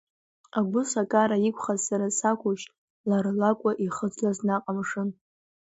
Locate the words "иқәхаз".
1.49-1.79